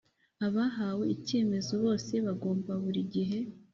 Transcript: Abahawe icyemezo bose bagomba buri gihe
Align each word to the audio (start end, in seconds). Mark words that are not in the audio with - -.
Abahawe 0.47 1.03
icyemezo 1.15 1.73
bose 1.83 2.13
bagomba 2.25 2.71
buri 2.83 3.01
gihe 3.13 3.39